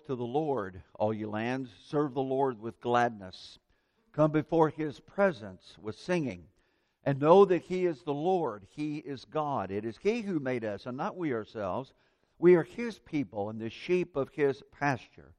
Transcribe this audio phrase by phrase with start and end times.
[0.00, 1.70] to the Lord, all ye lands.
[1.86, 3.58] Serve the Lord with gladness.
[4.12, 6.44] Come before his presence with singing.
[7.04, 8.66] And know that he is the Lord.
[8.70, 9.70] He is God.
[9.70, 11.92] It is he who made us, and not we ourselves.
[12.38, 15.34] We are his people and the sheep of his pasture.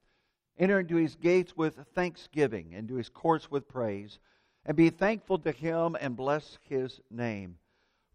[0.57, 4.19] Enter into his gates with thanksgiving, into his courts with praise,
[4.65, 7.57] and be thankful to him and bless his name.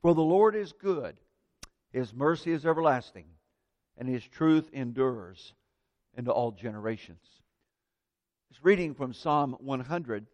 [0.01, 1.17] For the Lord is good,
[1.93, 3.27] his mercy is everlasting,
[3.99, 5.55] and his truth endures
[6.17, 7.25] into all generations.
[8.51, 10.27] It's reading from Psalm 100.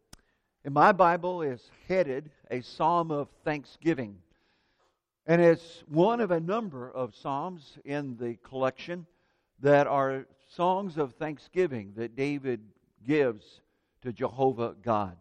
[0.64, 4.18] In my Bible is headed a psalm of thanksgiving.
[5.26, 9.06] And it's one of a number of psalms in the collection
[9.60, 12.60] that are songs of thanksgiving that David
[13.06, 13.60] gives
[14.02, 15.16] to Jehovah God.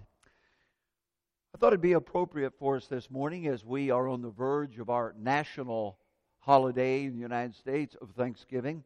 [1.54, 4.78] I thought it'd be appropriate for us this morning as we are on the verge
[4.78, 5.98] of our national
[6.40, 8.84] holiday in the United States of Thanksgiving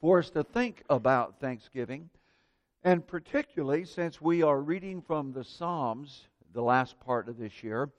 [0.00, 2.08] for us to think about Thanksgiving.
[2.84, 7.90] And particularly since we are reading from the Psalms, the last part of this year,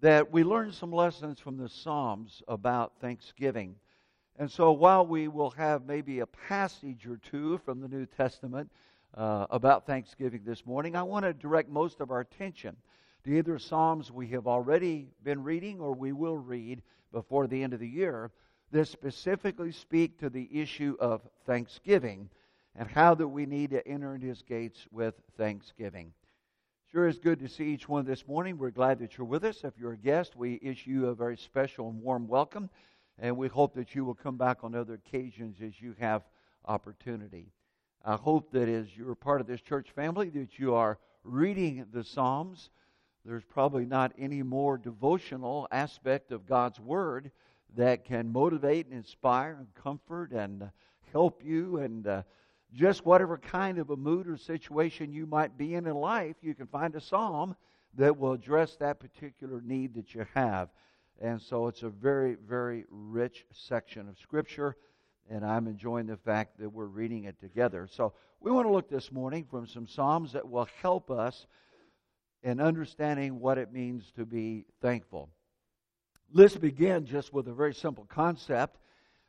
[0.00, 3.76] that we learn some lessons from the Psalms about Thanksgiving.
[4.38, 8.70] And so while we will have maybe a passage or two from the New Testament
[9.14, 12.76] uh, about Thanksgiving this morning, I want to direct most of our attention
[13.24, 16.82] to either Psalms we have already been reading or we will read
[17.12, 18.30] before the end of the year
[18.72, 22.28] that specifically speak to the issue of thanksgiving
[22.76, 26.12] and how that we need to enter into his gates with thanksgiving.
[26.92, 28.58] Sure is good to see each one this morning.
[28.58, 29.62] We're glad that you're with us.
[29.64, 32.68] If you're a guest, we issue a very special and warm welcome,
[33.18, 36.22] and we hope that you will come back on other occasions as you have
[36.64, 37.52] opportunity.
[38.04, 42.02] I hope that as you're part of this church family that you are reading the
[42.02, 42.70] Psalms.
[43.24, 47.30] There's probably not any more devotional aspect of God's Word
[47.76, 50.70] that can motivate and inspire and comfort and
[51.12, 52.22] help you and uh,
[52.72, 56.54] just whatever kind of a mood or situation you might be in in life, you
[56.54, 57.56] can find a psalm
[57.96, 60.68] that will address that particular need that you have.
[61.20, 64.76] And so it's a very, very rich section of Scripture,
[65.28, 67.88] and I'm enjoying the fact that we're reading it together.
[67.90, 71.46] So we want to look this morning from some Psalms that will help us
[72.42, 75.28] in understanding what it means to be thankful.
[76.32, 78.78] Let's begin just with a very simple concept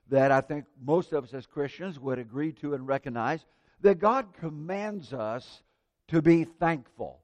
[0.09, 3.43] that I think most of us as Christians would agree to and recognize
[3.81, 5.63] that God commands us
[6.09, 7.21] to be thankful.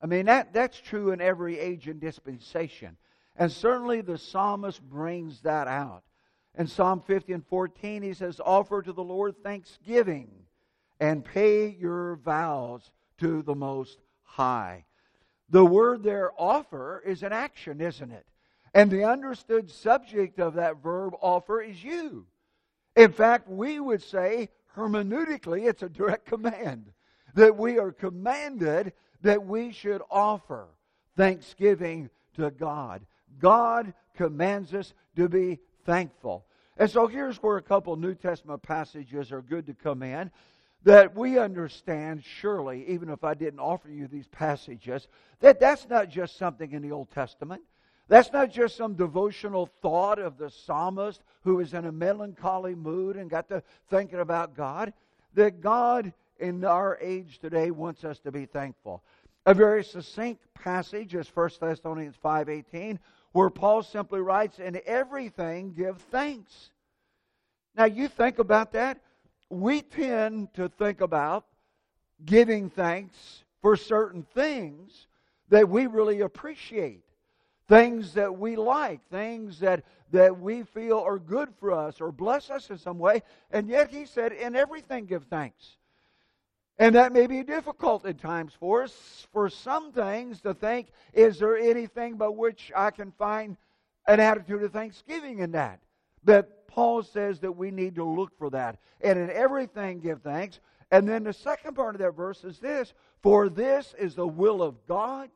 [0.00, 2.96] I mean, that, that's true in every age and dispensation.
[3.36, 6.02] And certainly the psalmist brings that out.
[6.56, 10.30] In Psalm 50 and 14, he says, Offer to the Lord thanksgiving
[11.00, 14.84] and pay your vows to the Most High.
[15.50, 18.24] The word there, offer, is an action, isn't it?
[18.74, 22.26] And the understood subject of that verb offer is you.
[22.96, 26.92] In fact, we would say hermeneutically, it's a direct command
[27.34, 28.92] that we are commanded
[29.22, 30.68] that we should offer
[31.16, 33.06] thanksgiving to God.
[33.38, 36.44] God commands us to be thankful.
[36.76, 40.30] And so here's where a couple New Testament passages are good to come in
[40.82, 45.08] that we understand surely, even if I didn't offer you these passages,
[45.40, 47.62] that that's not just something in the Old Testament.
[48.08, 53.16] That's not just some devotional thought of the psalmist who was in a melancholy mood
[53.16, 54.92] and got to thinking about God.
[55.34, 59.02] That God in our age today wants us to be thankful.
[59.46, 62.98] A very succinct passage is 1 Thessalonians 5:18
[63.32, 66.70] where Paul simply writes, "In everything give thanks."
[67.74, 69.00] Now you think about that.
[69.48, 71.46] We tend to think about
[72.24, 75.08] giving thanks for certain things
[75.48, 77.03] that we really appreciate
[77.68, 82.50] things that we like, things that, that we feel are good for us or bless
[82.50, 83.22] us in some way.
[83.50, 85.76] And yet he said, in everything give thanks.
[86.78, 89.26] And that may be difficult at times for us.
[89.32, 93.56] For some things to think, is there anything by which I can find
[94.06, 95.80] an attitude of thanksgiving in that?
[96.24, 98.78] But Paul says that we need to look for that.
[99.00, 100.58] And in everything give thanks.
[100.90, 104.62] And then the second part of that verse is this For this is the will
[104.62, 105.30] of God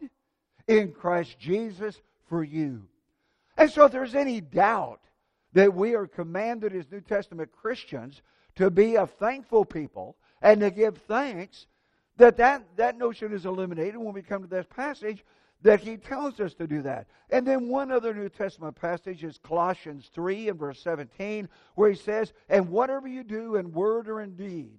[0.67, 2.83] in Christ Jesus for you.
[3.57, 5.01] And so, if there's any doubt
[5.53, 8.23] that we are commanded as New Testament Christians
[8.57, 11.67] to be a thankful people and to give thanks,
[12.17, 15.25] that that, that notion is eliminated when we come to this passage
[15.63, 17.07] that he tells us to do that.
[17.31, 21.97] And then one other New Testament passage is Colossians 3 and verse 17, where he
[21.97, 24.79] says, And whatever you do in word or in deed,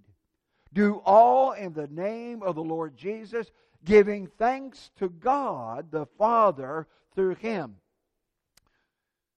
[0.73, 3.51] do all in the name of the Lord Jesus,
[3.83, 7.75] giving thanks to God the Father through him.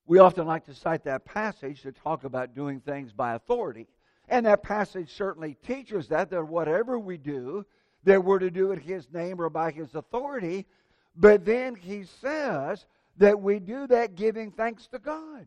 [0.06, 3.86] We often like to cite that passage to talk about doing things by authority.
[4.28, 7.64] And that passage certainly teaches that, that whatever we do,
[8.04, 10.66] that we're to do in His name or by His authority.
[11.14, 12.84] But then He says
[13.18, 15.46] that we do that giving thanks to God.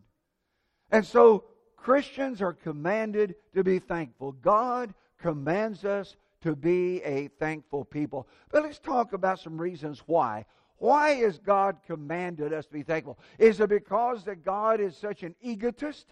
[0.90, 1.44] And so
[1.76, 4.32] Christians are commanded to be thankful.
[4.32, 8.28] God commands us to be a thankful people.
[8.50, 10.46] But let's talk about some reasons why.
[10.78, 13.18] Why has God commanded us to be thankful?
[13.38, 16.06] Is it because that God is such an egotist?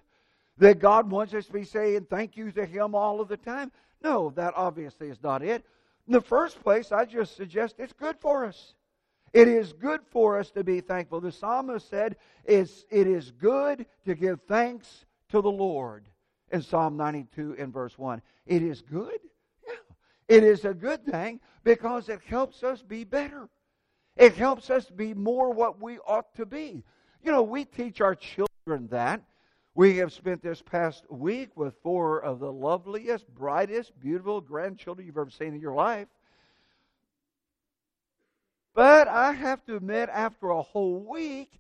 [0.58, 3.72] That God wants us to be saying thank you to Him all of the time?
[4.02, 5.64] No, that obviously is not it.
[6.06, 8.74] In the first place, I just suggest it's good for us.
[9.32, 11.20] It is good for us to be thankful.
[11.20, 16.04] The psalmist said, It is good to give thanks to the Lord
[16.52, 18.22] in Psalm 92 in verse 1.
[18.46, 19.18] It is good?
[19.66, 20.36] Yeah.
[20.36, 23.48] It is a good thing because it helps us be better.
[24.16, 26.84] It helps us be more what we ought to be.
[27.22, 29.22] You know, we teach our children that.
[29.74, 35.18] We have spent this past week with four of the loveliest, brightest, beautiful grandchildren you've
[35.18, 36.06] ever seen in your life.
[38.72, 41.50] But I have to admit, after a whole week,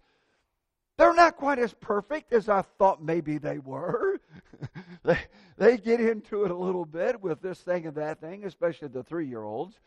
[0.96, 4.20] they're not quite as perfect as I thought maybe they were.
[5.04, 5.18] they,
[5.56, 9.02] they get into it a little bit with this thing and that thing, especially the
[9.02, 9.78] three year olds.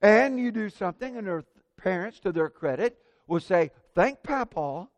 [0.00, 1.44] And you do something, and their
[1.82, 4.88] parents, to their credit, will say, Thank Papa,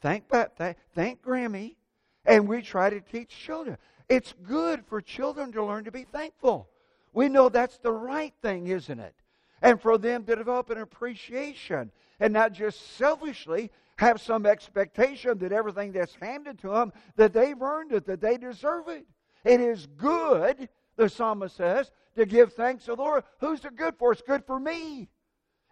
[0.00, 1.76] thank, thank, thank Grammy.
[2.24, 3.78] And we try to teach children.
[4.08, 6.68] It's good for children to learn to be thankful.
[7.12, 9.14] We know that's the right thing, isn't it?
[9.62, 15.52] And for them to develop an appreciation and not just selfishly have some expectation that
[15.52, 19.06] everything that's handed to them, that they've earned it, that they deserve it.
[19.44, 23.24] It is good, the psalmist says, to give thanks to the Lord.
[23.40, 24.12] Who's it good for?
[24.12, 25.08] It's good for me.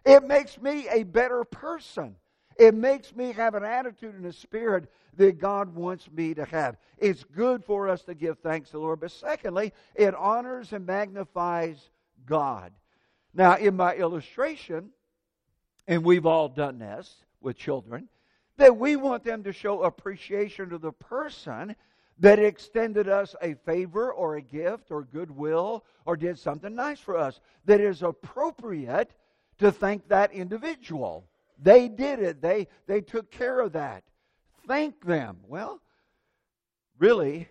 [0.05, 2.15] It makes me a better person.
[2.57, 6.77] It makes me have an attitude and a spirit that God wants me to have.
[6.97, 8.99] It's good for us to give thanks to the Lord.
[8.99, 11.89] But secondly, it honors and magnifies
[12.25, 12.71] God.
[13.33, 14.89] Now, in my illustration,
[15.87, 18.09] and we've all done this with children,
[18.57, 21.75] that we want them to show appreciation to the person
[22.19, 27.17] that extended us a favor or a gift or goodwill or did something nice for
[27.17, 29.13] us that is appropriate
[29.59, 31.25] to thank that individual.
[31.61, 32.41] They did it.
[32.41, 34.03] They, they took care of that.
[34.67, 35.37] Thank them.
[35.47, 35.81] Well,
[36.97, 37.47] really,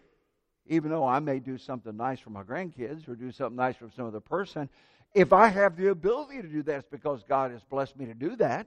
[0.67, 3.91] even though I may do something nice for my grandkids or do something nice for
[3.95, 4.69] some other person,
[5.15, 8.15] if I have the ability to do that, it's because God has blessed me to
[8.15, 8.67] do that.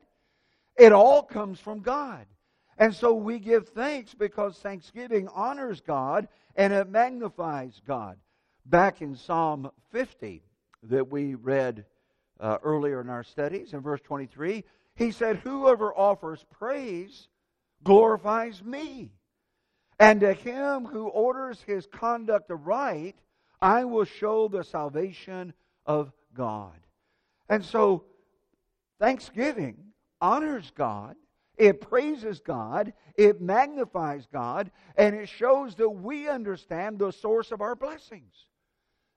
[0.77, 2.25] It all comes from God.
[2.77, 8.17] And so we give thanks because thanksgiving honors God and it magnifies God.
[8.65, 10.41] Back in Psalm 50
[10.83, 11.85] that we read
[12.41, 14.63] uh, earlier in our studies, in verse 23,
[14.95, 17.27] he said, Whoever offers praise
[17.83, 19.11] glorifies me.
[19.99, 23.15] And to him who orders his conduct aright,
[23.61, 25.53] I will show the salvation
[25.85, 26.79] of God.
[27.47, 28.05] And so,
[28.99, 29.77] thanksgiving
[30.19, 31.15] honors God,
[31.57, 37.61] it praises God, it magnifies God, and it shows that we understand the source of
[37.61, 38.47] our blessings,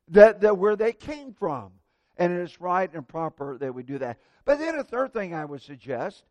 [0.09, 1.73] that, that where they came from.
[2.16, 4.19] And it is right and proper that we do that.
[4.44, 6.25] But then a third thing I would suggest,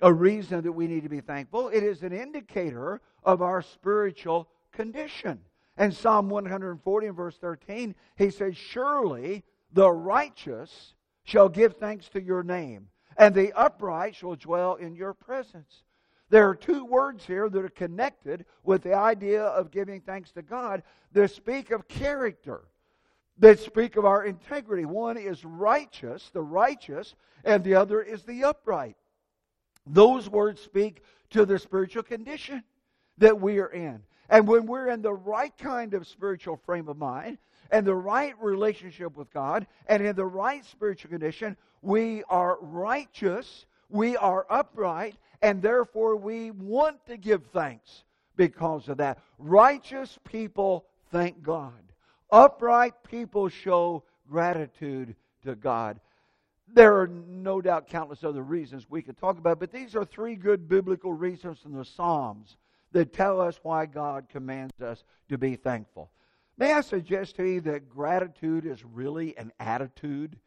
[0.00, 4.48] a reason that we need to be thankful, it is an indicator of our spiritual
[4.72, 5.40] condition.
[5.76, 9.42] And Psalm 140 and verse 13, he says, Surely
[9.72, 15.14] the righteous shall give thanks to your name, and the upright shall dwell in your
[15.14, 15.84] presence.
[16.28, 20.42] There are two words here that are connected with the idea of giving thanks to
[20.42, 22.62] God that speak of character
[23.38, 24.84] that speak of our integrity.
[24.84, 28.96] One is righteous, the righteous, and the other is the upright.
[29.86, 32.62] Those words speak to the spiritual condition
[33.18, 34.02] that we are in.
[34.28, 37.38] And when we're in the right kind of spiritual frame of mind
[37.70, 43.66] and the right relationship with God and in the right spiritual condition, we are righteous,
[43.88, 48.04] we are upright, and therefore we want to give thanks
[48.36, 49.18] because of that.
[49.38, 51.91] Righteous people thank God.
[52.32, 56.00] Upright people show gratitude to God.
[56.66, 60.34] There are no doubt countless other reasons we could talk about, but these are three
[60.34, 62.56] good biblical reasons from the Psalms
[62.92, 66.10] that tell us why God commands us to be thankful.
[66.56, 70.38] May I suggest to you that gratitude is really an attitude?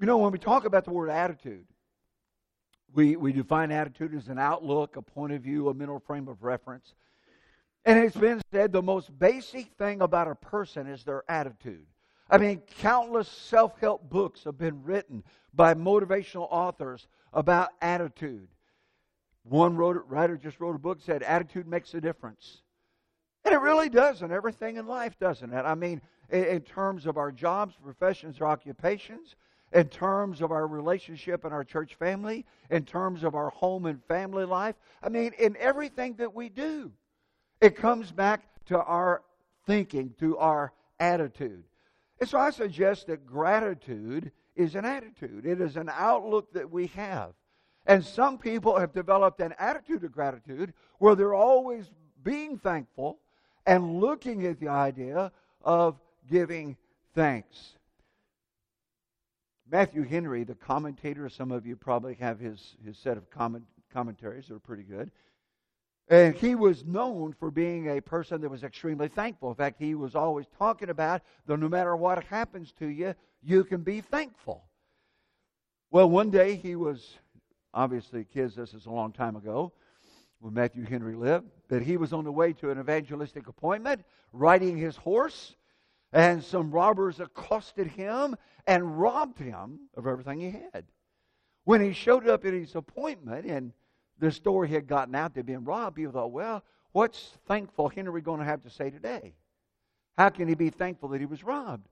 [0.00, 1.66] You know, when we talk about the word attitude,
[2.94, 6.42] we, we define attitude as an outlook, a point of view, a mental frame of
[6.42, 6.94] reference.
[7.84, 11.86] And it's been said the most basic thing about a person is their attitude.
[12.30, 18.48] I mean, countless self help books have been written by motivational authors about attitude.
[19.44, 22.62] One wrote, writer just wrote a book said, Attitude makes a difference.
[23.44, 25.62] And it really does in everything in life, doesn't it?
[25.62, 29.36] I mean, in, in terms of our jobs, professions, or occupations,
[29.72, 34.02] in terms of our relationship and our church family, in terms of our home and
[34.04, 34.76] family life.
[35.02, 36.92] I mean, in everything that we do,
[37.60, 39.22] it comes back to our
[39.66, 41.64] thinking, to our attitude.
[42.20, 46.88] And so I suggest that gratitude is an attitude, it is an outlook that we
[46.88, 47.32] have.
[47.86, 51.90] And some people have developed an attitude of gratitude where they're always
[52.22, 53.18] being thankful
[53.66, 55.98] and looking at the idea of
[56.28, 56.76] giving
[57.14, 57.74] thanks.
[59.70, 64.46] Matthew Henry, the commentator, some of you probably have his, his set of comment, commentaries,
[64.48, 65.10] they're pretty good.
[66.10, 69.50] And he was known for being a person that was extremely thankful.
[69.50, 73.62] In fact, he was always talking about that no matter what happens to you, you
[73.64, 74.64] can be thankful.
[75.90, 77.18] Well, one day he was,
[77.74, 79.72] obviously, kids, this is a long time ago
[80.40, 84.78] when Matthew Henry lived, but he was on the way to an evangelistic appointment, riding
[84.78, 85.56] his horse,
[86.12, 88.36] and some robbers accosted him
[88.66, 90.84] and robbed him of everything he had.
[91.64, 93.72] When he showed up at his appointment and
[94.18, 98.40] the story had gotten out they'd been robbed, people thought, well, what's thankful Henry going
[98.40, 99.34] to have to say today?
[100.16, 101.86] How can he be thankful that he was robbed?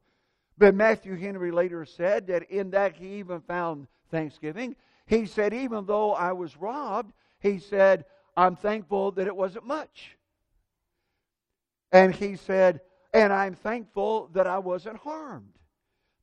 [0.59, 4.75] But Matthew Henry later said that in that he even found thanksgiving.
[5.07, 8.05] He said, even though I was robbed, he said,
[8.37, 10.17] I'm thankful that it wasn't much.
[11.93, 12.81] And he said,
[13.15, 15.53] and I'm thankful that I wasn't harmed.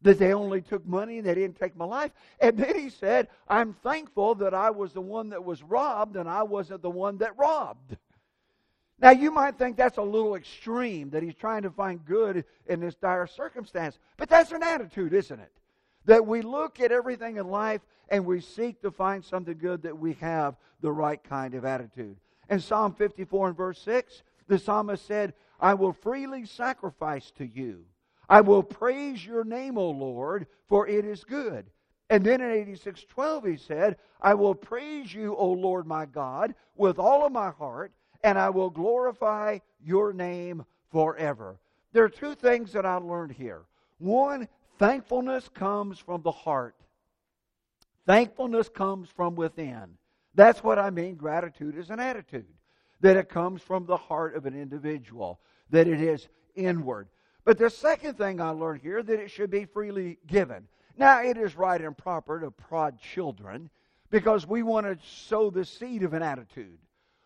[0.03, 2.12] That they only took money and they didn't take my life.
[2.39, 6.29] And then he said, I'm thankful that I was the one that was robbed and
[6.29, 7.98] I wasn't the one that robbed.
[9.00, 12.79] Now, you might think that's a little extreme, that he's trying to find good in
[12.79, 13.98] this dire circumstance.
[14.17, 15.51] But that's an attitude, isn't it?
[16.05, 19.98] That we look at everything in life and we seek to find something good that
[19.98, 22.17] we have the right kind of attitude.
[22.50, 27.86] In Psalm 54 and verse 6, the psalmist said, I will freely sacrifice to you.
[28.30, 31.70] I will praise your name, O Lord, for it is good.
[32.10, 37.00] And then in 86:12 he said, I will praise you, O Lord my God, with
[37.00, 37.92] all of my heart,
[38.24, 41.58] and I will glorify your name forever.
[41.92, 43.63] There are two things that I learned here.
[44.00, 44.48] One,
[44.80, 46.75] thankfulness comes from the heart.
[48.06, 49.98] Thankfulness comes from within.
[50.36, 51.15] That's what I mean.
[51.15, 52.48] Gratitude is an attitude,
[53.01, 55.39] that it comes from the heart of an individual
[55.70, 57.08] that it is inward.
[57.45, 60.67] But the second thing I learned here that it should be freely given.
[60.97, 63.69] Now it is right and proper to prod children
[64.09, 66.77] because we want to sow the seed of an attitude.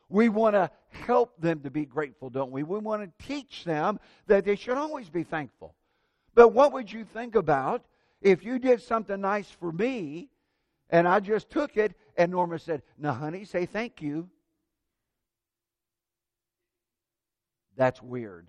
[0.10, 2.64] We want to help them to be grateful, don't we?
[2.64, 5.76] We want to teach them that they should always be thankful.
[6.34, 7.84] But what would you think about
[8.22, 10.30] if you did something nice for me
[10.90, 14.30] and I just took it and Norma said, Now, honey, say thank you.
[17.76, 18.48] That's weird.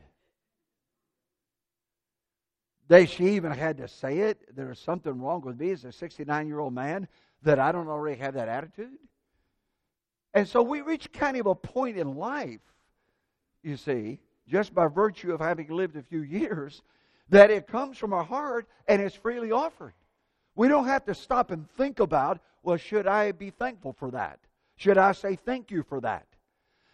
[2.88, 4.56] They, she even had to say it.
[4.56, 7.06] There's something wrong with me as a 69 year old man
[7.42, 8.98] that I don't already have that attitude.
[10.34, 12.60] And so we reach kind of a point in life,
[13.62, 16.82] you see, just by virtue of having lived a few years,
[17.28, 19.92] that it comes from our heart and it's freely offered.
[20.54, 24.40] We don't have to stop and think about, well, should I be thankful for that?
[24.76, 26.26] Should I say thank you for that?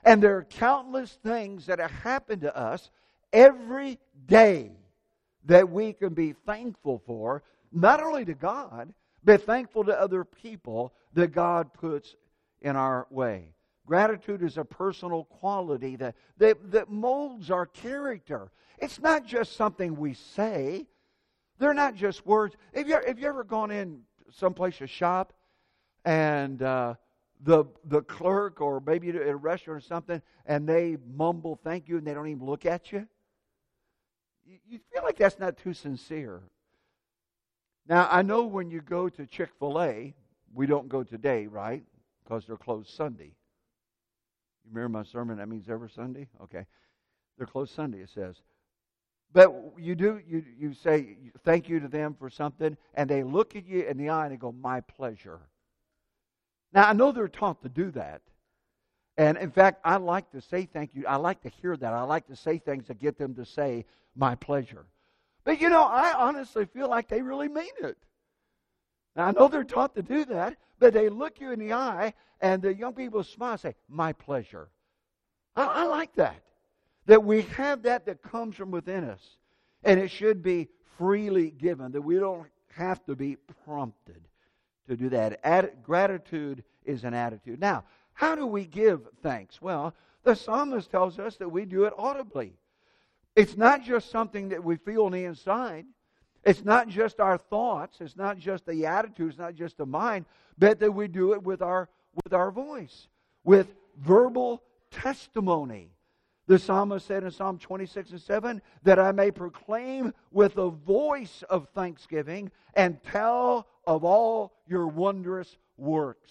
[0.05, 2.91] And there are countless things that have happened to us
[3.33, 4.73] every day
[5.47, 8.93] that we can be thankful for, not only to God,
[9.25, 12.17] but thankful to other people that God puts
[12.61, 13.55] in our way.
[13.87, 18.51] Gratitude is a personal quality that, that, that molds our character.
[18.79, 20.87] It's not just something we say,
[21.59, 22.57] they're not just words.
[22.75, 25.33] Have you, have you ever gone in someplace to shop
[26.05, 26.95] and uh,
[27.43, 31.99] the, the clerk or maybe at a restaurant or something and they mumble thank you
[31.99, 33.07] and they don't even look at you?
[34.47, 36.43] You, feel like that's not too sincere.
[37.87, 40.15] Now, I know when you go to Chick fil A,
[40.53, 41.83] we don't go today, right?
[42.23, 43.33] Because they're closed Sunday.
[44.65, 45.39] You remember my sermon?
[45.39, 46.29] That means every Sunday?
[46.43, 46.67] Okay.
[47.37, 48.37] They're closed Sunday, it says.
[49.33, 53.57] But you do, you, you say thank you to them for something, and they look
[53.57, 55.41] at you in the eye and they go, My pleasure.
[56.73, 58.23] Now, I know they're taught to do that.
[59.17, 61.07] And in fact, I like to say thank you.
[61.07, 61.93] I like to hear that.
[61.93, 63.85] I like to say things to get them to say,
[64.17, 64.87] my pleasure.
[65.45, 67.97] But you know, I honestly feel like they really mean it.
[69.15, 72.15] Now, I know they're taught to do that, but they look you in the eye
[72.41, 74.69] and the young people smile and say, my pleasure.
[75.55, 76.43] I, I like that.
[77.07, 79.21] That we have that that comes from within us.
[79.85, 80.69] And it should be
[80.99, 84.23] freely given, that we don't have to be prompted
[84.89, 85.83] to do that.
[85.85, 87.61] Gratitude is an attitude.
[87.61, 89.61] Now, how do we give thanks?
[89.61, 92.55] Well, the psalmist tells us that we do it audibly.
[93.37, 95.87] It's not just something that we feel on the inside.
[96.45, 98.01] It's not just our thoughts.
[98.01, 99.31] It's not just the attitude.
[99.31, 100.27] It's not just the mind,
[100.59, 101.89] but that we do it with our
[102.25, 103.09] with our voice,
[103.43, 105.91] with verbal testimony.
[106.47, 111.43] The psalmist said in Psalm 26 and 7 that I may proclaim with a voice
[111.49, 116.31] of thanksgiving and tell of all your wondrous works.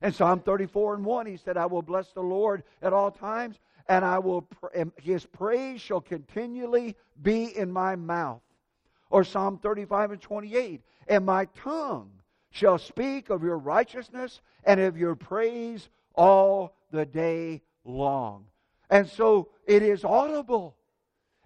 [0.00, 3.58] In Psalm 34 and 1, he said, I will bless the Lord at all times,
[3.88, 8.42] and I will and his praise shall continually be in my mouth.
[9.10, 12.10] Or Psalm 35 and 28, and my tongue
[12.50, 18.44] shall speak of your righteousness and of your praise all the day long.
[18.90, 20.76] And so it is audible.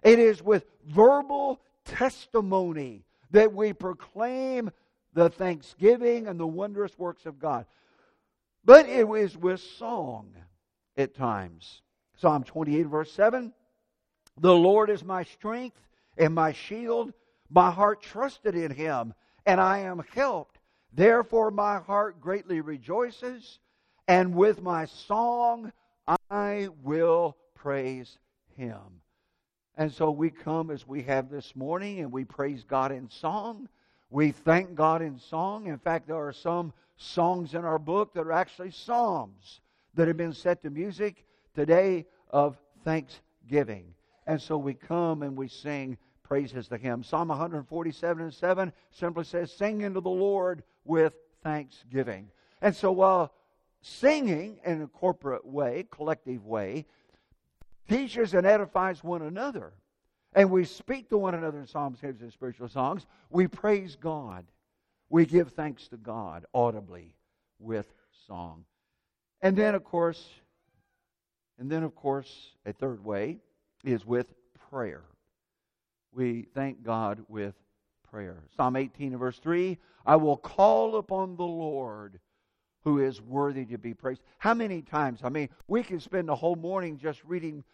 [0.03, 4.71] It is with verbal testimony that we proclaim
[5.15, 7.67] the thanksgiving and the wondrous works of God.
[8.65, 10.33] But it is with song
[10.97, 11.83] at times.
[12.17, 13.53] Psalm 28, verse 7
[14.39, 15.79] The Lord is my strength
[16.17, 17.13] and my shield.
[17.51, 19.15] My heart trusted in him,
[19.45, 20.59] and I am helped.
[20.93, 23.59] Therefore, my heart greatly rejoices,
[24.09, 25.73] and with my song
[26.31, 28.19] I will praise
[28.57, 29.03] him.
[29.77, 33.69] And so we come as we have this morning and we praise God in song.
[34.11, 35.67] We thank God in song.
[35.67, 39.61] In fact, there are some songs in our book that are actually psalms
[39.95, 43.95] that have been set to music today of thanksgiving.
[44.27, 47.03] And so we come and we sing praises to Him.
[47.03, 52.31] Psalm 147 and 7 simply says, Sing unto the Lord with thanksgiving.
[52.61, 53.33] And so while
[53.83, 56.87] singing in a corporate way, collective way,
[57.89, 59.73] teaches and edifies one another,
[60.35, 64.47] and we speak to one another in psalms, hymns, and spiritual songs, we praise God.
[65.13, 67.15] We give thanks to God audibly
[67.59, 67.87] with
[68.27, 68.65] song.
[69.43, 70.27] And then, of course,
[71.59, 73.37] and then, of course, a third way
[73.85, 74.33] is with
[74.71, 75.03] prayer.
[76.15, 77.55] We thank God with
[78.11, 78.45] prayer.
[78.57, 79.77] Psalm 18 and verse 3
[80.07, 82.19] I will call upon the Lord
[82.83, 84.23] who is worthy to be praised.
[84.39, 85.21] How many times?
[85.23, 87.65] I mean, we can spend the whole morning just reading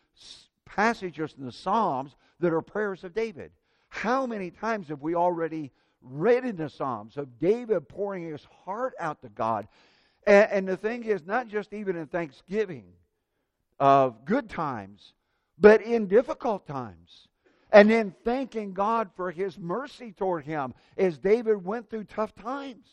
[0.64, 3.52] passages in the Psalms that are prayers of David.
[3.90, 5.70] How many times have we already
[6.10, 9.68] read in the Psalms of David pouring his heart out to God?
[10.26, 12.84] And, and the thing is, not just even in Thanksgiving
[13.80, 15.14] of good times,
[15.58, 17.28] but in difficult times.
[17.70, 22.86] And then thanking God for his mercy toward him as David went through tough times.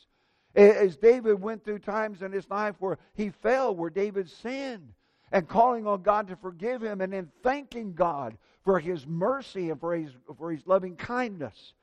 [0.55, 4.93] As David went through times in his life where he fell, where David sinned,
[5.31, 9.79] and calling on God to forgive him, and then thanking God for his mercy and
[9.79, 11.73] for his, for his loving kindness,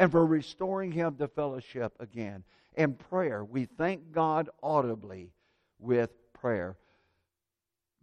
[0.00, 2.42] and for restoring him to fellowship again.
[2.74, 5.30] In prayer, we thank God audibly
[5.78, 6.78] with prayer.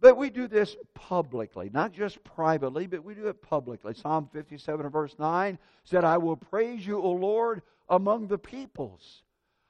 [0.00, 3.94] But we do this publicly, not just privately, but we do it publicly.
[3.94, 9.24] Psalm 57 verse 9 said, I will praise you, O Lord, among the peoples.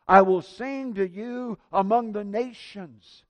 [0.06, 3.24] I will sing to you among the nations.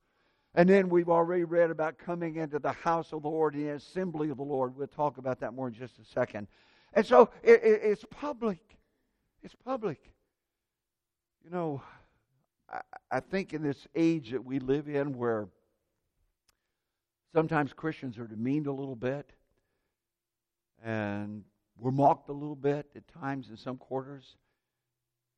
[0.55, 3.75] And then we've already read about coming into the house of the Lord and the
[3.75, 4.75] assembly of the Lord.
[4.75, 6.47] We'll talk about that more in just a second.
[6.91, 8.59] And so it, it, it's public.
[9.43, 9.99] It's public.
[11.43, 11.81] You know,
[12.71, 15.47] I, I think in this age that we live in where
[17.33, 19.29] Sometimes Christians are demeaned a little bit,
[20.83, 21.43] and
[21.77, 24.35] we're mocked a little bit at times in some quarters.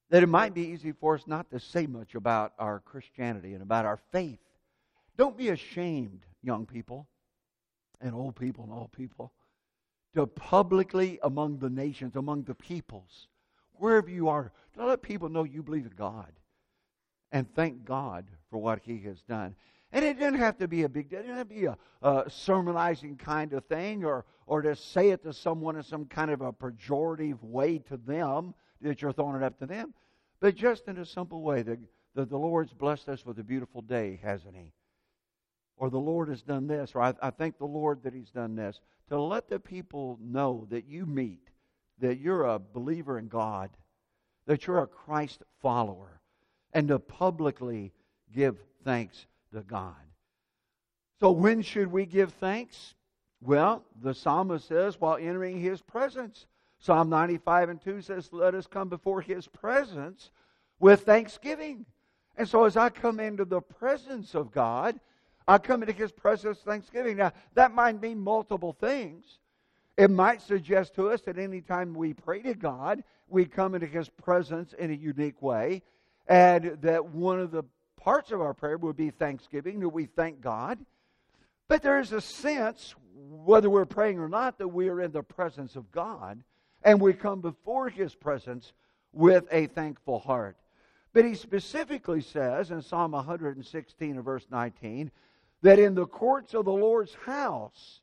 [0.10, 3.62] That it might be easy for us not to say much about our Christianity and
[3.62, 4.40] about our faith.
[5.18, 7.08] Don't be ashamed, young people
[8.00, 9.32] and old people and all people,
[10.16, 13.28] to publicly among the nations, among the peoples,
[13.82, 16.32] wherever you are, to let people know you believe in God
[17.32, 19.56] and thank God for what He has done.
[19.92, 21.20] And it didn't have to be a big deal.
[21.20, 25.10] It didn't have to be a, a sermonizing kind of thing or, or to say
[25.10, 29.36] it to someone in some kind of a pejorative way to them that you're throwing
[29.36, 29.94] it up to them.
[30.40, 31.80] But just in a simple way that,
[32.16, 34.72] that the Lord's blessed us with a beautiful day, hasn't He?
[35.76, 38.56] Or the Lord has done this, or I, I thank the Lord that He's done
[38.56, 38.80] this.
[39.10, 41.51] To let the people know that you meet,
[42.02, 43.70] that you're a believer in God,
[44.46, 46.20] that you're a Christ follower,
[46.74, 47.94] and to publicly
[48.34, 49.96] give thanks to God.
[51.20, 52.96] So, when should we give thanks?
[53.42, 56.46] Well, the psalmist says, while entering his presence.
[56.80, 60.32] Psalm 95 and 2 says, Let us come before his presence
[60.80, 61.86] with thanksgiving.
[62.38, 65.00] And so, as I come into the presence of God,
[65.48, 67.18] I come into his presence with thanksgiving.
[67.18, 69.40] Now, that might mean multiple things.
[70.02, 74.10] It might suggest to us that anytime we pray to God, we come into his
[74.10, 75.84] presence in a unique way,
[76.26, 77.66] and that one of the
[77.98, 80.80] parts of our prayer would be thanksgiving, that we thank God.
[81.68, 85.22] But there is a sense, whether we're praying or not, that we are in the
[85.22, 86.44] presence of God
[86.82, 88.74] and we come before His presence
[89.14, 90.58] with a thankful heart.
[91.14, 95.12] But he specifically says in Psalm 116 and verse 19
[95.62, 98.01] that in the courts of the Lord's house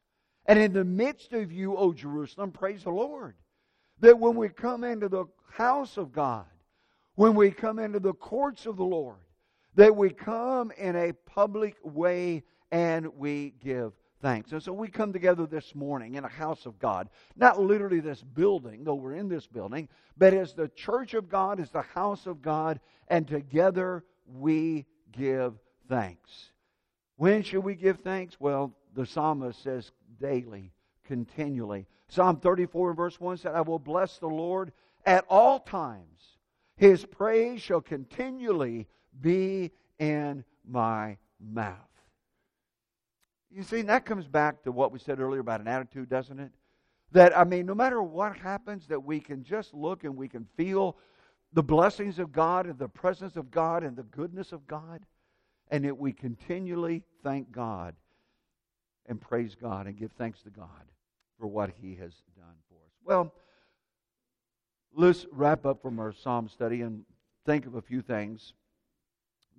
[0.48, 3.34] and in the midst of you, O Jerusalem, praise the Lord.
[4.00, 6.46] That when we come into the house of God,
[7.14, 9.18] when we come into the courts of the Lord,
[9.74, 14.52] that we come in a public way and we give thanks.
[14.52, 17.08] And so we come together this morning in a house of God.
[17.36, 21.60] Not literally this building, though we're in this building, but as the church of God,
[21.60, 25.54] as the house of God, and together we give
[25.88, 26.52] thanks.
[27.16, 28.38] When should we give thanks?
[28.40, 30.72] Well, the psalmist says daily,
[31.04, 31.86] continually.
[32.08, 34.72] Psalm 34 verse 1 said, I will bless the Lord
[35.04, 36.38] at all times.
[36.76, 38.86] His praise shall continually
[39.20, 41.76] be in my mouth.
[43.50, 46.52] You see, that comes back to what we said earlier about an attitude, doesn't it?
[47.12, 50.46] That, I mean, no matter what happens, that we can just look and we can
[50.56, 50.98] feel
[51.54, 55.00] the blessings of God and the presence of God and the goodness of God,
[55.70, 57.94] and that we continually thank God
[59.08, 60.68] and praise God and give thanks to God
[61.38, 62.92] for what He has done for us.
[63.04, 63.32] Well,
[64.94, 67.04] let's wrap up from our Psalm study and
[67.44, 68.52] think of a few things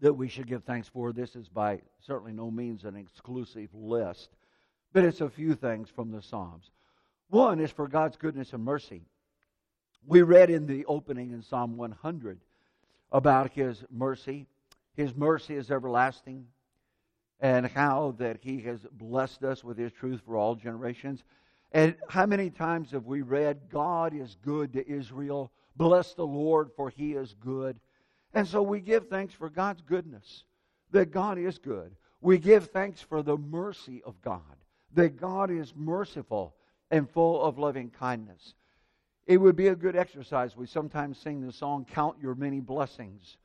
[0.02, 1.12] that we should give thanks for.
[1.12, 4.30] This is by certainly no means an exclusive list,
[4.94, 6.72] but it's a few things from the Psalms.
[7.30, 9.02] One is for God's goodness and mercy.
[10.06, 12.40] We read in the opening in Psalm 100
[13.12, 14.46] about His mercy.
[14.96, 16.48] His mercy is everlasting,
[17.40, 21.24] and how that He has blessed us with His truth for all generations.
[21.72, 25.52] And how many times have we read, God is good to Israel?
[25.76, 27.80] Bless the Lord, for He is good.
[28.34, 30.44] And so we give thanks for God's goodness,
[30.92, 31.96] that God is good.
[32.22, 34.42] We give thanks for the mercy of God,
[34.94, 36.56] that God is merciful
[36.92, 38.56] and full of loving kindness.
[39.26, 40.58] It would be a good exercise.
[40.58, 43.38] We sometimes sing the song, Count Your Many Blessings,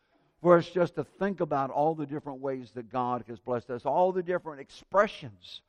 [0.44, 3.87] for us just to think about all the different ways that God has blessed us,
[3.87, 5.62] all the different expressions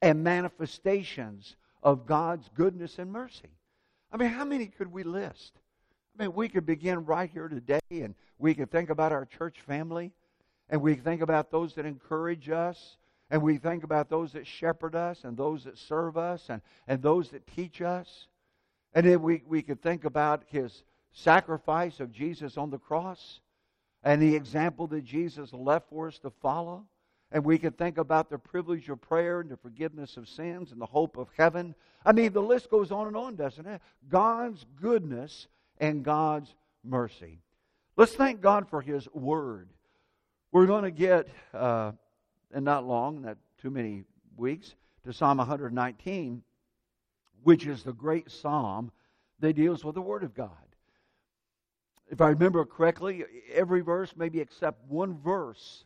[0.00, 3.50] and manifestations of God's goodness and mercy.
[4.10, 5.52] I mean, how many could we list?
[6.18, 9.60] I mean, we could begin right here today and we could think about our church
[9.60, 10.10] family
[10.70, 12.96] and we think about those that encourage us
[13.28, 17.02] and we think about those that shepherd us and those that serve us and, and
[17.02, 18.28] those that teach us.
[18.94, 20.82] And then we, we could think about his
[21.12, 23.40] sacrifice of Jesus on the cross
[24.04, 26.84] and the example that Jesus left for us to follow.
[27.32, 30.80] And we can think about the privilege of prayer and the forgiveness of sins and
[30.80, 31.74] the hope of heaven.
[32.04, 33.80] I mean, the list goes on and on, doesn't it?
[34.08, 37.40] God's goodness and God's mercy.
[37.96, 39.68] Let's thank God for His Word.
[40.52, 41.92] We're going to get, uh,
[42.52, 44.04] and not long, not too many
[44.36, 46.42] weeks, to Psalm 119,
[47.42, 48.92] which is the great psalm
[49.40, 50.50] that deals with the Word of God.
[52.10, 55.84] If I remember correctly, every verse, maybe except one verse,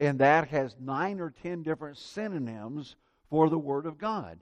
[0.00, 2.96] and that has nine or ten different synonyms
[3.30, 4.40] for the Word of God.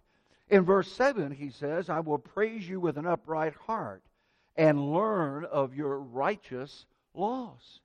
[0.48, 4.02] In verse 7, he says, I will praise you with an upright heart
[4.56, 7.80] and learn of your righteous laws.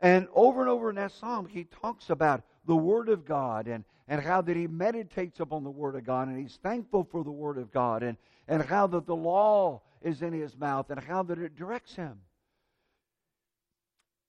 [0.00, 3.84] And over and over in that psalm, he talks about the Word of God and,
[4.08, 7.30] and how that he meditates upon the Word of God and he's thankful for the
[7.30, 8.16] Word of God and,
[8.48, 12.20] and how that the law is in his mouth and how that it directs him.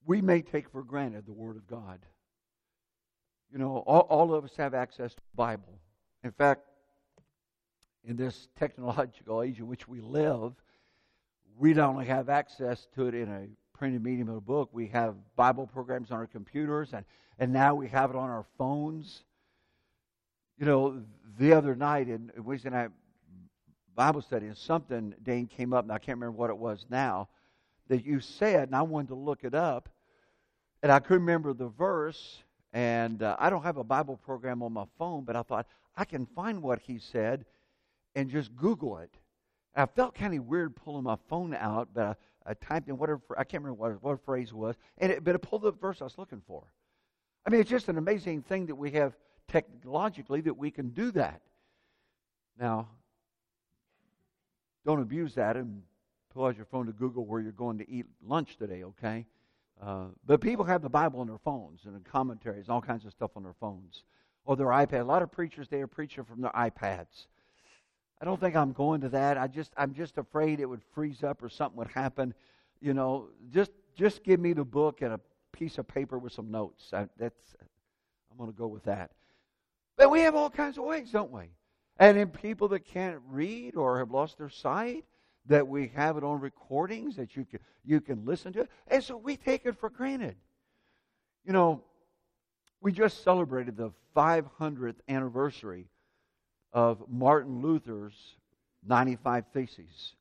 [0.06, 2.00] We may take for granted the Word of God.
[3.52, 5.80] You know, all, all of us have access to the Bible.
[6.24, 6.62] In fact,
[8.04, 10.54] in this technological age in which we live,
[11.58, 14.88] we not only have access to it in a printed medium of a book, we
[14.88, 17.06] have Bible programs on our computers, and,
[17.38, 19.24] and now we have it on our phones.
[20.58, 21.04] You know,
[21.38, 22.90] the other night in Wednesday night
[23.96, 27.30] Bible study, and something, Dane, came up, and I can't remember what it was now,
[27.88, 29.90] that you said, and I wanted to look it up,
[30.82, 34.74] and I couldn't remember the verse, and uh, I don't have a Bible program on
[34.74, 37.46] my phone, but I thought, I can find what he said
[38.16, 39.12] and just Google it.
[39.76, 43.22] I felt kind of weird pulling my phone out, but I, I typed in whatever,
[43.38, 46.02] I can't remember what, what phrase it was, and it, but it pulled the verse
[46.02, 46.64] I was looking for.
[47.46, 49.16] I mean, it's just an amazing thing that we have
[49.48, 51.42] technologically that we can do that.
[52.60, 52.88] Now,
[54.86, 55.82] don't abuse that and
[56.34, 59.26] pull out your phone to Google where you're going to eat lunch today, okay?
[59.82, 63.12] Uh, but people have the Bible on their phones and the commentaries, all kinds of
[63.12, 64.04] stuff on their phones
[64.46, 65.02] or their iPad.
[65.02, 67.28] A lot of preachers they are preaching from their iPads.
[68.22, 69.38] I don't think I'm going to that.
[69.38, 72.34] I just I'm just afraid it would freeze up or something would happen.
[72.80, 75.20] You know, just just give me the book and a
[75.52, 76.94] piece of paper with some notes.
[76.94, 77.56] I, that's
[78.32, 79.12] I'm going to go with that.
[79.98, 81.50] But we have all kinds of ways, don't we?
[81.98, 85.06] And in people that can't read or have lost their sight,
[85.46, 88.70] that we have it on recordings that you can you can listen to it.
[88.88, 90.36] And so we take it for granted.
[91.46, 91.84] You know,
[92.82, 95.88] we just celebrated the 500th anniversary
[96.72, 98.38] of Martin Luther's
[98.86, 100.16] 95 Theses.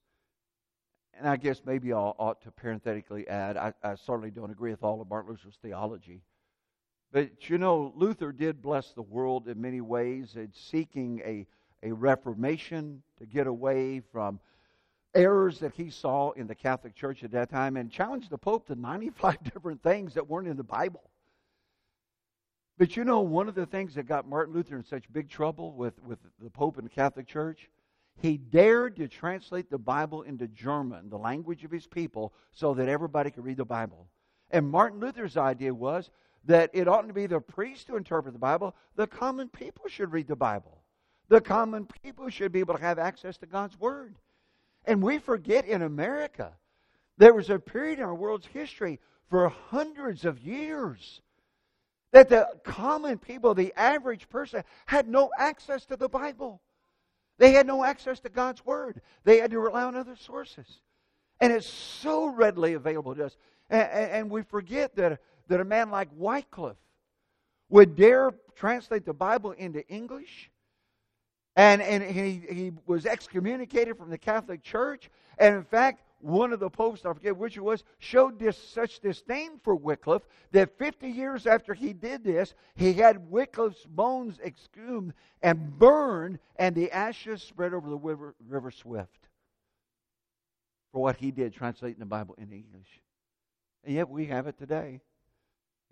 [1.14, 4.82] And I guess maybe I ought to parenthetically add, I, I certainly don't agree with
[4.82, 6.22] all of Martin Luther's theology.
[7.12, 11.46] But you know, Luther did bless the world in many ways in seeking a,
[11.82, 14.40] a reformation to get away from
[15.14, 18.66] errors that he saw in the Catholic Church at that time and challenged the Pope
[18.66, 21.02] to 95 different things that weren't in the Bible.
[22.78, 25.72] But you know, one of the things that got Martin Luther in such big trouble
[25.72, 27.68] with, with the Pope and the Catholic Church,
[28.20, 32.88] he dared to translate the Bible into German, the language of his people, so that
[32.88, 34.08] everybody could read the Bible.
[34.50, 36.10] And Martin Luther's idea was
[36.44, 40.12] that it oughtn't to be the priest to interpret the Bible, the common people should
[40.12, 40.81] read the Bible.
[41.28, 44.16] The common people should be able to have access to God's Word.
[44.84, 46.52] And we forget in America,
[47.18, 51.20] there was a period in our world's history for hundreds of years
[52.12, 56.60] that the common people, the average person, had no access to the Bible.
[57.38, 59.00] They had no access to God's Word.
[59.24, 60.66] They had to rely on other sources.
[61.40, 63.36] And it's so readily available to us.
[63.70, 66.76] And, we forget that, that a man like Wycliffe
[67.70, 70.50] would dare translate the Bible into English
[71.56, 75.10] and, and he, he was excommunicated from the Catholic Church.
[75.38, 79.00] And in fact, one of the popes, I forget which it was, showed this, such
[79.00, 85.14] disdain for Wycliffe that 50 years after he did this, he had Wycliffe's bones exhumed
[85.42, 89.28] and burned, and the ashes spread over the river, river Swift
[90.92, 93.00] for what he did, translating the Bible into English.
[93.84, 95.00] And yet we have it today.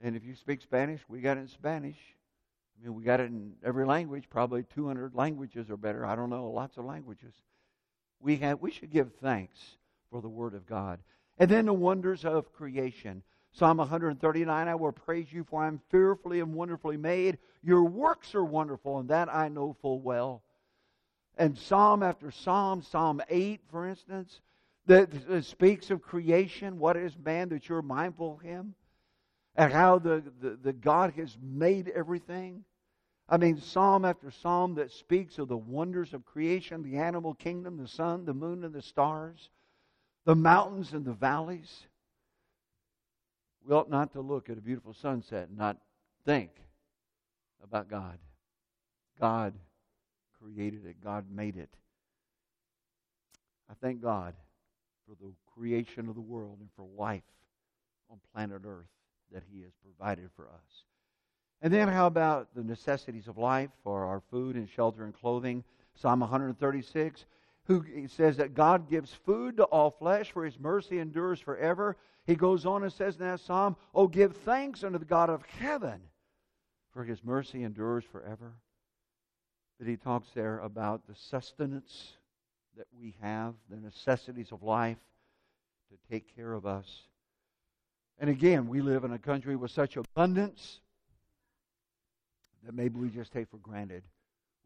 [0.02, 1.96] And if you speak Spanish, we got it in Spanish.
[2.80, 6.06] I mean, we got it in every language, probably 200 languages or better.
[6.06, 7.34] I don't know, lots of languages.
[8.20, 9.58] We, have, we should give thanks
[10.10, 11.00] for the Word of God.
[11.38, 13.22] And then the wonders of creation.
[13.52, 17.38] Psalm 139 I will praise you, for I am fearfully and wonderfully made.
[17.62, 20.42] Your works are wonderful, and that I know full well.
[21.36, 24.40] And Psalm after Psalm, Psalm 8, for instance,
[24.86, 25.10] that,
[25.44, 26.78] speaks of creation.
[26.78, 28.74] What is man that you're mindful of him?
[29.56, 32.64] And how the, the, the God has made everything.
[33.32, 37.76] I mean, psalm after psalm that speaks of the wonders of creation, the animal kingdom,
[37.76, 39.50] the sun, the moon, and the stars,
[40.24, 41.86] the mountains and the valleys.
[43.64, 45.76] We ought not to look at a beautiful sunset and not
[46.24, 46.50] think
[47.62, 48.18] about God.
[49.20, 49.54] God
[50.42, 51.70] created it, God made it.
[53.70, 54.34] I thank God
[55.06, 57.22] for the creation of the world and for life
[58.10, 58.88] on planet Earth
[59.32, 60.84] that He has provided for us.
[61.62, 65.62] And then how about the necessities of life for our food and shelter and clothing?
[65.94, 67.26] Psalm 136,
[67.64, 71.96] who says that God gives food to all flesh, for his mercy endures forever.
[72.26, 75.44] He goes on and says in that psalm, Oh, give thanks unto the God of
[75.44, 76.00] heaven,
[76.92, 78.54] for his mercy endures forever.
[79.78, 82.12] That he talks there about the sustenance
[82.76, 84.98] that we have, the necessities of life
[85.90, 86.86] to take care of us.
[88.18, 90.80] And again, we live in a country with such abundance
[92.64, 94.02] that maybe we just take for granted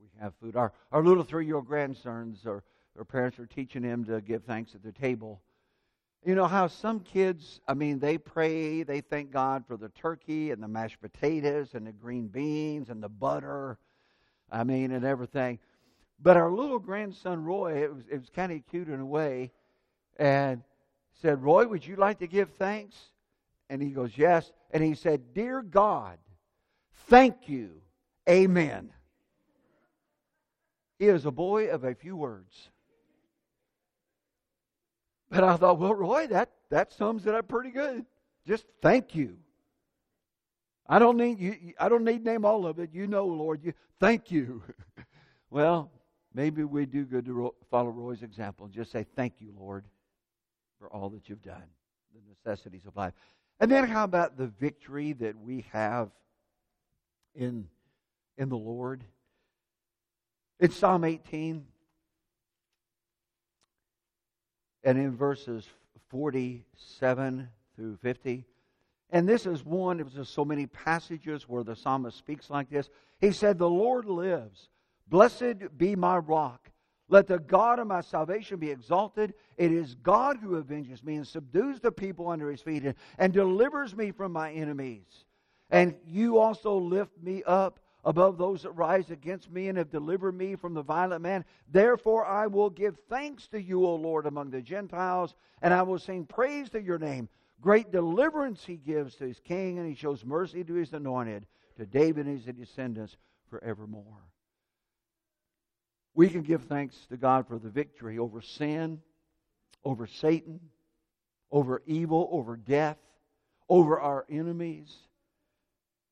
[0.05, 0.57] we have food.
[0.57, 2.63] Our, our little three year old grandsons, or
[2.95, 5.41] their parents are teaching them to give thanks at the table.
[6.25, 10.51] You know how some kids, I mean, they pray, they thank God for the turkey
[10.53, 13.79] and the mashed potatoes and the green beans and the butter,
[14.51, 15.59] I mean, and everything.
[16.19, 19.53] But our little grandson Roy, it was, it was kind of cute in a way,
[20.17, 20.63] and
[21.21, 22.97] said, Roy, would you like to give thanks?
[23.69, 24.51] And he goes, Yes.
[24.71, 26.19] And he said, Dear God,
[27.09, 27.83] thank you
[28.29, 28.91] Amen.
[30.99, 32.71] He is a boy of a few words.
[35.31, 38.05] But I thought, well, Roy, that, that sums it up pretty good.
[38.47, 39.37] Just thank you.
[40.87, 41.73] I don't need you.
[41.79, 42.91] I don't need name all of it.
[42.93, 43.65] You know, Lord.
[43.65, 44.63] You thank you.
[45.51, 45.91] well,
[46.35, 49.87] maybe we do good to follow Roy's example and just say thank you, Lord,
[50.79, 51.65] for all that you've done,
[52.15, 53.15] the necessities of life.
[53.61, 56.11] And then how about the victory that we have
[57.35, 57.67] in
[58.39, 59.05] in the Lord.
[60.61, 61.65] In Psalm 18
[64.83, 65.67] and in verses
[66.11, 68.45] 47 through 50,
[69.11, 72.91] and this is one, there's just so many passages where the psalmist speaks like this.
[73.21, 74.69] He said, The Lord lives.
[75.07, 76.71] Blessed be my rock.
[77.09, 79.35] Let the God of my salvation be exalted.
[79.57, 83.33] It is God who avenges me and subdues the people under his feet and, and
[83.33, 85.27] delivers me from my enemies.
[85.71, 90.37] And you also lift me up above those that rise against me and have delivered
[90.37, 91.45] me from the violent man.
[91.71, 95.99] Therefore I will give thanks to you, O Lord, among the Gentiles, and I will
[95.99, 97.29] sing praise to your name.
[97.61, 101.47] Great deliverance he gives to his king, and he shows mercy to his anointed,
[101.79, 103.17] to David and his descendants
[103.49, 104.23] forevermore.
[106.15, 109.01] We can give thanks to God for the victory over sin,
[109.83, 110.61] over Satan,
[111.51, 112.99] over evil, over death,
[113.69, 114.95] over our enemies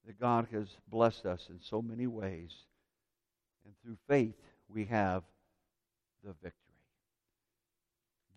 [0.07, 2.53] that God has blessed us in so many ways.
[3.65, 4.35] And through faith,
[4.69, 5.23] we have
[6.25, 6.59] the victory.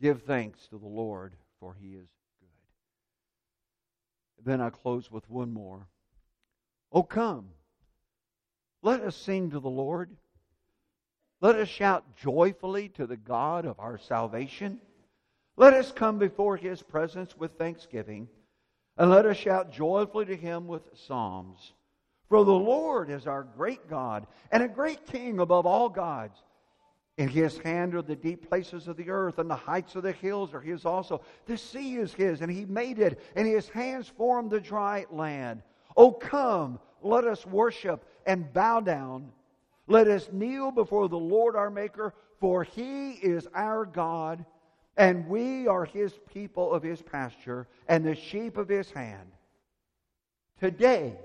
[0.01, 2.07] Give thanks to the Lord, for he is
[2.39, 2.49] good.
[4.45, 5.87] Then I close with one more.
[6.91, 7.49] Oh, come.
[8.81, 10.11] Let us sing to the Lord.
[11.41, 14.79] Let us shout joyfully to the God of our salvation.
[15.57, 18.27] Let us come before his presence with thanksgiving.
[18.97, 21.73] And let us shout joyfully to him with psalms.
[22.29, 26.41] For the Lord is our great God and a great King above all gods.
[27.17, 30.11] In his hand are the deep places of the earth, and the heights of the
[30.11, 31.21] hills are his also.
[31.45, 35.61] The sea is his, and he made it, and his hands formed the dry land.
[35.95, 39.31] Oh, come, let us worship and bow down.
[39.87, 44.45] Let us kneel before the Lord our Maker, for he is our God
[44.97, 49.31] and we are his people of his pasture and the sheep of his hand.
[50.59, 51.17] Today,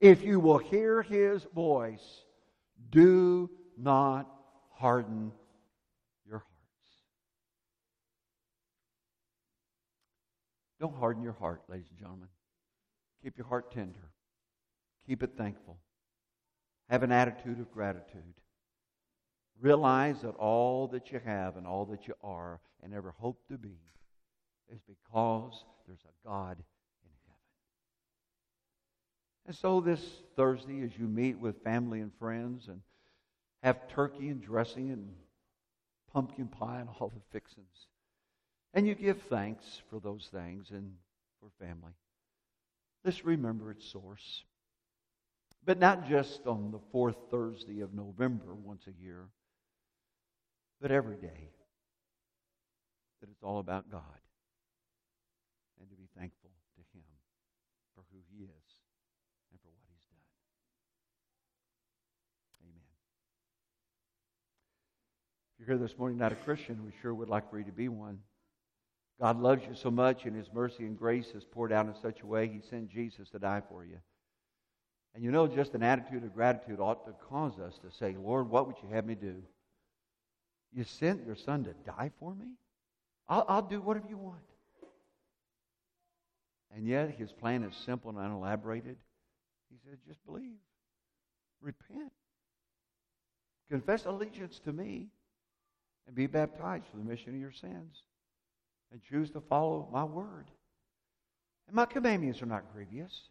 [0.00, 2.24] if you will hear his voice,
[2.90, 4.28] do not
[4.72, 5.32] harden
[6.26, 6.90] your hearts.
[10.80, 12.28] Don't harden your heart, ladies and gentlemen.
[13.22, 14.10] Keep your heart tender.
[15.06, 15.78] Keep it thankful.
[16.88, 18.34] Have an attitude of gratitude.
[19.60, 23.56] Realize that all that you have and all that you are and ever hope to
[23.56, 23.78] be
[24.72, 26.58] is because there's a God
[27.02, 27.40] in heaven.
[29.46, 30.04] And so this
[30.36, 32.80] Thursday, as you meet with family and friends and
[33.62, 35.08] have turkey and dressing and
[36.12, 37.86] pumpkin pie and all the fixings,
[38.74, 40.92] and you give thanks for those things and
[41.40, 41.92] for family,
[43.04, 44.42] let's remember its source.
[45.64, 49.28] But not just on the fourth Thursday of November once a year
[50.80, 51.50] but every day
[53.20, 54.02] that it's all about God
[55.80, 57.04] and to be thankful to Him
[57.94, 58.66] for who He is
[59.50, 60.28] and for what He's done.
[62.62, 62.94] Amen.
[65.58, 67.72] If you're here this morning not a Christian, we sure would like for you to
[67.72, 68.18] be one.
[69.20, 72.20] God loves you so much, and His mercy and grace has poured out in such
[72.20, 73.98] a way, He sent Jesus to die for you.
[75.14, 78.50] And you know, just an attitude of gratitude ought to cause us to say, Lord,
[78.50, 79.36] what would you have me do?
[80.74, 82.46] You sent your son to die for me?
[83.28, 84.42] I'll, I'll do whatever you want.
[86.74, 88.96] And yet, his plan is simple and unelaborated.
[89.70, 90.58] He said, just believe,
[91.60, 92.12] repent,
[93.70, 95.06] confess allegiance to me,
[96.06, 98.02] and be baptized for the remission of your sins,
[98.90, 100.50] and choose to follow my word.
[101.68, 103.28] And my commandments are not grievous.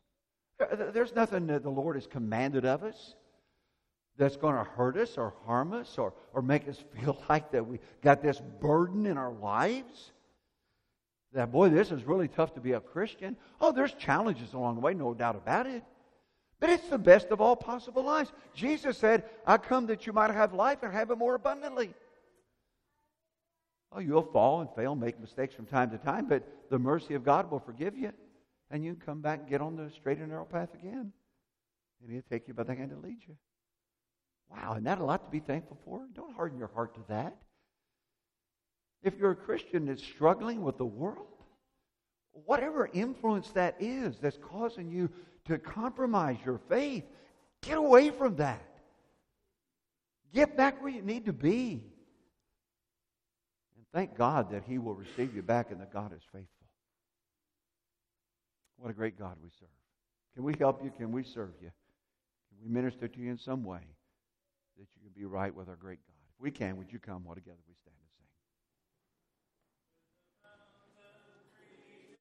[0.59, 3.15] Uh, there's nothing that the Lord has commanded of us
[4.17, 7.65] that's going to hurt us or harm us or, or make us feel like that
[7.65, 10.11] we got this burden in our lives.
[11.33, 13.35] That, boy, this is really tough to be a Christian.
[13.59, 15.83] Oh, there's challenges along the way, no doubt about it.
[16.59, 18.31] But it's the best of all possible lives.
[18.53, 21.93] Jesus said, I come that you might have life and have it more abundantly.
[23.91, 27.23] Oh, you'll fall and fail, make mistakes from time to time, but the mercy of
[27.23, 28.11] God will forgive you.
[28.71, 31.11] And you can come back and get on the straight and narrow path again.
[32.01, 33.35] And He'll take you by the hand and lead you.
[34.53, 36.05] Wow, isn't that a lot to be thankful for?
[36.15, 37.35] Don't harden your heart to that.
[39.01, 41.27] If you're a Christian that's struggling with the world,
[42.45, 45.09] whatever influence that is that's causing you
[45.45, 47.03] to compromise your faith,
[47.61, 48.63] get away from that.
[50.33, 51.83] Get back where you need to be.
[53.75, 56.47] And thank God that He will receive you back and that God is faithful.
[58.77, 59.69] What a great God we serve.
[60.33, 60.91] Can we help you?
[60.97, 61.71] Can we serve you?
[62.49, 63.81] Can we minister to you in some way?
[64.77, 66.13] That you can be right with our great God.
[66.35, 68.02] If we can, would you come while together we stand?